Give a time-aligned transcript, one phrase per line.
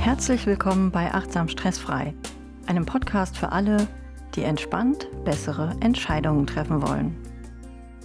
[0.00, 2.14] Herzlich willkommen bei Achtsam Stressfrei,
[2.66, 3.86] einem Podcast für alle,
[4.34, 7.14] die entspannt bessere Entscheidungen treffen wollen.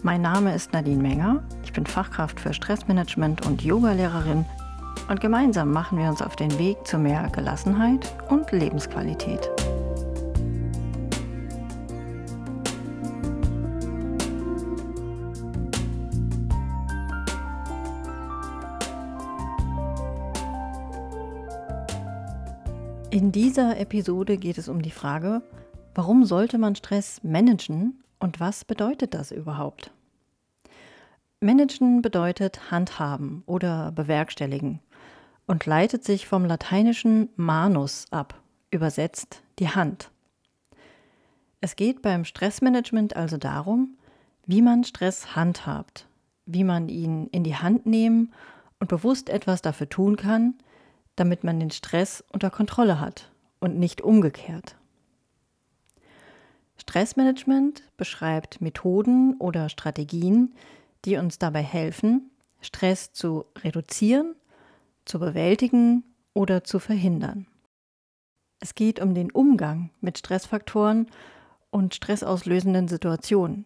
[0.04, 4.44] Mein Name ist Nadine Menger, ich bin Fachkraft für Stressmanagement und Yogalehrerin
[5.08, 9.50] und gemeinsam machen wir uns auf den Weg zu mehr Gelassenheit und Lebensqualität.
[23.16, 25.42] In dieser Episode geht es um die Frage,
[25.94, 29.92] warum sollte man Stress managen und was bedeutet das überhaupt?
[31.40, 34.82] Managen bedeutet handhaben oder bewerkstelligen
[35.48, 38.38] und leitet sich vom lateinischen manus ab,
[38.70, 40.12] übersetzt die Hand.
[41.62, 43.96] Es geht beim Stressmanagement also darum,
[44.46, 46.06] wie man Stress handhabt,
[46.46, 48.34] wie man ihn in die Hand nehmen
[48.82, 50.56] und bewusst etwas dafür tun kann,
[51.16, 54.76] damit man den Stress unter Kontrolle hat und nicht umgekehrt.
[56.78, 60.54] Stressmanagement beschreibt Methoden oder Strategien,
[61.06, 62.32] die uns dabei helfen,
[62.62, 64.36] Stress zu reduzieren,
[65.06, 66.04] zu bewältigen
[66.34, 67.48] oder zu verhindern.
[68.60, 71.08] Es geht um den Umgang mit Stressfaktoren
[71.70, 73.66] und stressauslösenden Situationen,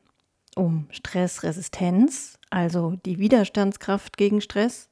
[0.55, 4.88] um Stressresistenz, also die Widerstandskraft gegen Stress,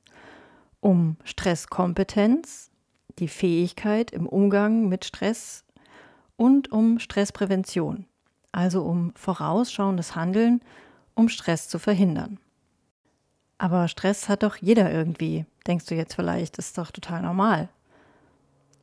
[0.79, 2.71] um Stresskompetenz,
[3.19, 5.65] die Fähigkeit im Umgang mit Stress
[6.35, 8.05] und um Stressprävention,
[8.51, 10.61] also um vorausschauendes Handeln,
[11.15, 12.39] um Stress zu verhindern.
[13.57, 17.69] Aber Stress hat doch jeder irgendwie, denkst du jetzt vielleicht, ist doch total normal.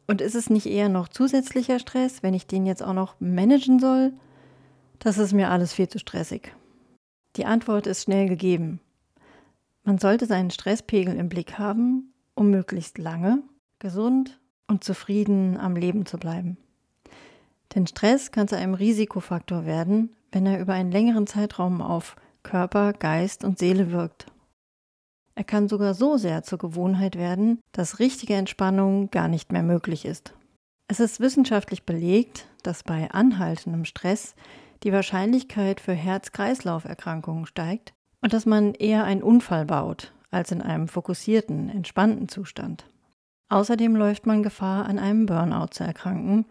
[0.06, 3.78] Und ist es nicht eher noch zusätzlicher Stress, wenn ich den jetzt auch noch managen
[3.78, 4.12] soll?
[4.98, 6.54] Das ist mir alles viel zu stressig.
[7.36, 8.80] Die Antwort ist schnell gegeben.
[9.84, 13.42] Man sollte seinen Stresspegel im Blick haben, um möglichst lange,
[13.78, 16.56] gesund und zufrieden am Leben zu bleiben.
[17.74, 22.94] Denn Stress kann zu einem Risikofaktor werden, wenn er über einen längeren Zeitraum auf Körper,
[22.94, 24.26] Geist und Seele wirkt.
[25.34, 30.06] Er kann sogar so sehr zur Gewohnheit werden, dass richtige Entspannung gar nicht mehr möglich
[30.06, 30.32] ist.
[30.88, 34.34] Es ist wissenschaftlich belegt, dass bei anhaltendem Stress
[34.82, 40.88] die Wahrscheinlichkeit für Herz-Kreislauf-Erkrankungen steigt und dass man eher einen Unfall baut als in einem
[40.88, 42.86] fokussierten, entspannten Zustand.
[43.50, 46.46] Außerdem läuft man Gefahr, an einem Burnout zu erkranken,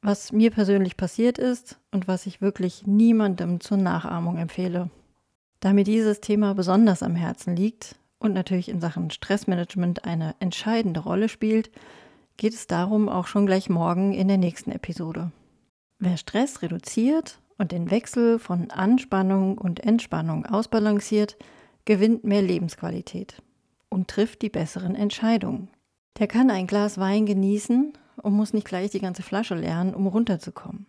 [0.00, 4.90] was mir persönlich passiert ist und was ich wirklich niemandem zur Nachahmung empfehle.
[5.58, 11.00] Da mir dieses Thema besonders am Herzen liegt und natürlich in Sachen Stressmanagement eine entscheidende
[11.00, 11.72] Rolle spielt,
[12.36, 15.32] geht es darum auch schon gleich morgen in der nächsten Episode.
[15.98, 21.36] Wer Stress reduziert und den Wechsel von Anspannung und Entspannung ausbalanciert,
[21.84, 23.42] gewinnt mehr Lebensqualität
[23.90, 25.68] und trifft die besseren Entscheidungen.
[26.18, 27.92] Der kann ein Glas Wein genießen
[28.22, 30.86] und muss nicht gleich die ganze Flasche leeren, um runterzukommen.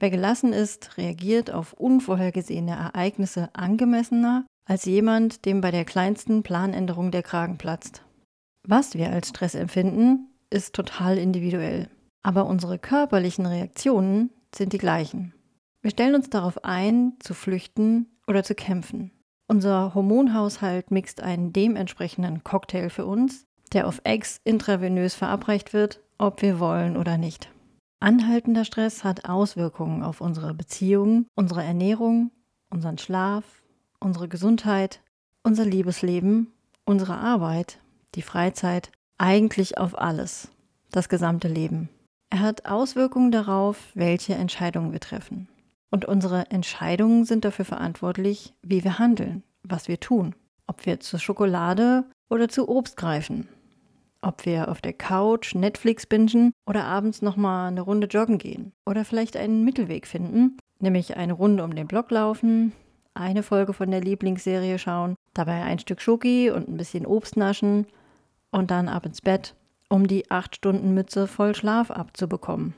[0.00, 7.10] Wer gelassen ist, reagiert auf unvorhergesehene Ereignisse angemessener als jemand, dem bei der kleinsten Planänderung
[7.10, 8.04] der Kragen platzt.
[8.66, 11.88] Was wir als Stress empfinden, ist total individuell.
[12.22, 15.32] Aber unsere körperlichen Reaktionen sind die gleichen.
[15.88, 19.10] Wir stellen uns darauf ein, zu flüchten oder zu kämpfen.
[19.46, 26.42] Unser Hormonhaushalt mixt einen dementsprechenden Cocktail für uns, der auf Eggs intravenös verabreicht wird, ob
[26.42, 27.50] wir wollen oder nicht.
[28.00, 32.32] Anhaltender Stress hat Auswirkungen auf unsere Beziehungen, unsere Ernährung,
[32.68, 33.44] unseren Schlaf,
[33.98, 35.00] unsere Gesundheit,
[35.42, 36.52] unser Liebesleben,
[36.84, 37.80] unsere Arbeit,
[38.14, 40.50] die Freizeit, eigentlich auf alles,
[40.90, 41.88] das gesamte Leben.
[42.28, 45.48] Er hat Auswirkungen darauf, welche Entscheidungen wir treffen.
[45.90, 50.34] Und unsere Entscheidungen sind dafür verantwortlich, wie wir handeln, was wir tun.
[50.66, 53.48] Ob wir zur Schokolade oder zu Obst greifen.
[54.20, 58.72] Ob wir auf der Couch Netflix bingen oder abends nochmal eine Runde joggen gehen.
[58.84, 62.72] Oder vielleicht einen Mittelweg finden, nämlich eine Runde um den Block laufen,
[63.14, 67.86] eine Folge von der Lieblingsserie schauen, dabei ein Stück Schoki und ein bisschen Obst naschen
[68.50, 69.54] und dann ab ins Bett,
[69.88, 72.74] um die 8 Stunden Mütze voll Schlaf abzubekommen.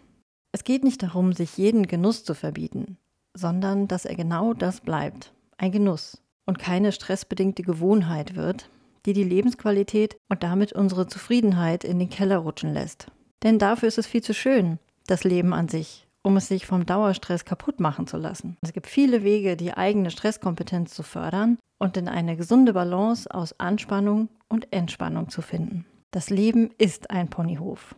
[0.53, 2.99] Es geht nicht darum, sich jeden Genuss zu verbieten,
[3.41, 8.69] sondern dass er genau das bleibt, ein Genuss und keine stressbedingte Gewohnheit wird,
[9.07, 13.07] die die Lebensqualität und damit unsere Zufriedenheit in den Keller rutschen lässt.
[13.43, 16.85] Denn dafür ist es viel zu schön, das Leben an sich, um es sich vom
[16.85, 18.57] Dauerstress kaputt machen zu lassen.
[18.61, 23.59] Es gibt viele Wege, die eigene Stresskompetenz zu fördern und in eine gesunde Balance aus
[23.59, 25.87] Anspannung und Entspannung zu finden.
[26.11, 27.95] Das Leben ist ein Ponyhof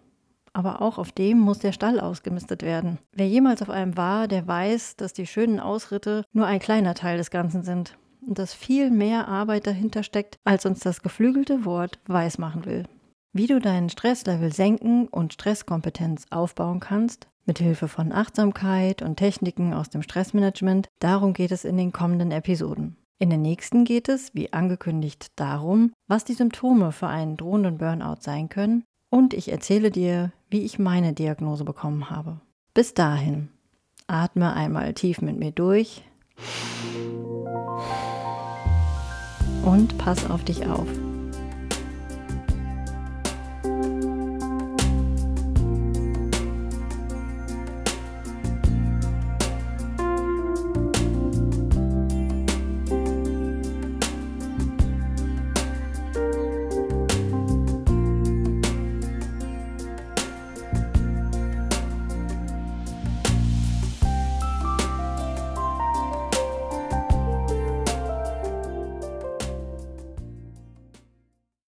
[0.53, 2.99] aber auch auf dem muss der Stall ausgemistet werden.
[3.13, 7.19] Wer jemals auf einem war, der weiß, dass die schönen Ausritte nur ein kleiner Teil
[7.19, 7.97] des Ganzen sind
[8.27, 12.85] und dass viel mehr Arbeit dahinter steckt, als uns das geflügelte Wort weismachen will.
[13.33, 19.73] wie du deinen Stresslevel senken und Stresskompetenz aufbauen kannst, mit Hilfe von Achtsamkeit und Techniken
[19.73, 20.89] aus dem Stressmanagement.
[21.01, 22.97] Darum geht es in den kommenden Episoden.
[23.19, 28.21] In der nächsten geht es, wie angekündigt, darum, was die Symptome für einen drohenden Burnout
[28.21, 32.41] sein können und ich erzähle dir, wie ich meine Diagnose bekommen habe.
[32.75, 33.49] Bis dahin,
[34.07, 36.03] atme einmal tief mit mir durch
[39.65, 40.87] und pass auf dich auf.